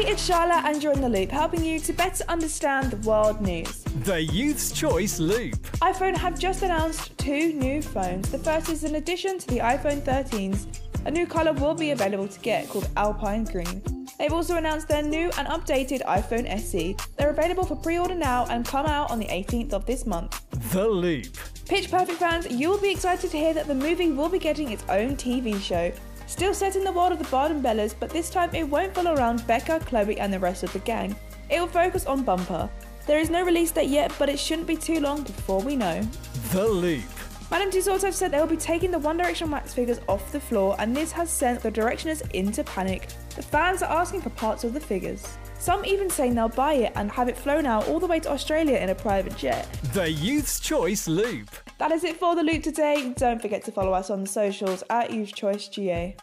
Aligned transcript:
Hey, 0.00 0.12
it's 0.12 0.24
Charlotte 0.24 0.64
and 0.64 0.82
you're 0.82 0.94
in 0.94 1.02
the 1.02 1.10
loop, 1.10 1.30
helping 1.30 1.62
you 1.62 1.78
to 1.80 1.92
better 1.92 2.24
understand 2.26 2.90
the 2.90 2.96
world 3.06 3.42
news. 3.42 3.82
The 4.04 4.22
Youth's 4.22 4.72
Choice 4.72 5.20
Loop. 5.20 5.56
iPhone 5.82 6.16
have 6.16 6.38
just 6.38 6.62
announced 6.62 7.18
two 7.18 7.52
new 7.52 7.82
phones. 7.82 8.30
The 8.30 8.38
first 8.38 8.70
is 8.70 8.82
an 8.84 8.94
addition 8.94 9.38
to 9.38 9.46
the 9.48 9.58
iPhone 9.58 10.00
13s. 10.00 10.80
A 11.04 11.10
new 11.10 11.26
colour 11.26 11.52
will 11.52 11.74
be 11.74 11.90
available 11.90 12.28
to 12.28 12.40
get 12.40 12.66
called 12.70 12.88
Alpine 12.96 13.44
Green. 13.44 13.82
They've 14.18 14.32
also 14.32 14.56
announced 14.56 14.88
their 14.88 15.02
new 15.02 15.30
and 15.36 15.46
updated 15.48 16.02
iPhone 16.06 16.48
SE. 16.48 16.96
They're 17.18 17.28
available 17.28 17.66
for 17.66 17.76
pre 17.76 17.98
order 17.98 18.14
now 18.14 18.46
and 18.46 18.64
come 18.64 18.86
out 18.86 19.10
on 19.10 19.18
the 19.18 19.26
18th 19.26 19.74
of 19.74 19.84
this 19.84 20.06
month. 20.06 20.40
The 20.72 20.88
Loop. 20.88 21.36
Pitch 21.68 21.90
Perfect 21.90 22.18
fans, 22.18 22.50
you 22.50 22.70
will 22.70 22.80
be 22.80 22.90
excited 22.90 23.30
to 23.30 23.36
hear 23.36 23.52
that 23.52 23.66
the 23.66 23.74
movie 23.74 24.10
will 24.10 24.30
be 24.30 24.38
getting 24.38 24.70
its 24.70 24.84
own 24.88 25.14
TV 25.14 25.60
show. 25.60 25.92
Still 26.30 26.54
set 26.54 26.76
in 26.76 26.84
the 26.84 26.92
world 26.92 27.10
of 27.10 27.18
the 27.18 27.24
Barden 27.24 27.60
Bellas, 27.60 27.92
but 27.98 28.08
this 28.08 28.30
time 28.30 28.54
it 28.54 28.62
won't 28.62 28.94
follow 28.94 29.16
around 29.16 29.44
Becca, 29.48 29.80
Chloe, 29.80 30.20
and 30.20 30.32
the 30.32 30.38
rest 30.38 30.62
of 30.62 30.72
the 30.72 30.78
gang. 30.78 31.16
It 31.50 31.58
will 31.58 31.66
focus 31.66 32.06
on 32.06 32.22
Bumper. 32.22 32.70
There 33.08 33.18
is 33.18 33.30
no 33.30 33.44
release 33.44 33.72
date 33.72 33.90
yet, 33.90 34.12
but 34.16 34.28
it 34.28 34.38
shouldn't 34.38 34.68
be 34.68 34.76
too 34.76 35.00
long 35.00 35.24
before 35.24 35.60
we 35.60 35.74
know. 35.74 36.02
The 36.52 36.68
Loop. 36.68 37.19
Madame 37.50 37.68
Tussauds 37.68 38.02
have 38.02 38.14
said 38.14 38.30
they 38.30 38.38
will 38.38 38.46
be 38.46 38.56
taking 38.56 38.92
the 38.92 38.98
One 39.00 39.16
Direction 39.16 39.50
wax 39.50 39.74
figures 39.74 39.98
off 40.08 40.30
the 40.30 40.38
floor, 40.38 40.76
and 40.78 40.96
this 40.96 41.10
has 41.10 41.28
sent 41.28 41.60
the 41.60 41.72
Directioners 41.72 42.22
into 42.30 42.62
panic. 42.62 43.08
The 43.34 43.42
fans 43.42 43.82
are 43.82 43.90
asking 43.90 44.20
for 44.20 44.30
parts 44.30 44.62
of 44.62 44.72
the 44.72 44.78
figures. 44.78 45.26
Some 45.58 45.84
even 45.84 46.08
saying 46.08 46.36
they'll 46.36 46.48
buy 46.48 46.74
it 46.74 46.92
and 46.94 47.10
have 47.10 47.28
it 47.28 47.36
flown 47.36 47.66
out 47.66 47.88
all 47.88 47.98
the 47.98 48.06
way 48.06 48.20
to 48.20 48.30
Australia 48.30 48.76
in 48.76 48.90
a 48.90 48.94
private 48.94 49.36
jet. 49.36 49.68
The 49.92 50.08
Youth's 50.08 50.60
Choice 50.60 51.08
Loop. 51.08 51.50
That 51.78 51.90
is 51.90 52.04
it 52.04 52.16
for 52.16 52.36
the 52.36 52.42
loop 52.44 52.62
today. 52.62 53.12
Don't 53.16 53.42
forget 53.42 53.64
to 53.64 53.72
follow 53.72 53.92
us 53.92 54.10
on 54.10 54.20
the 54.20 54.28
socials 54.28 54.84
at 54.88 55.12
Youth 55.12 55.34
Choice 55.34 55.66
GA. 55.66 56.16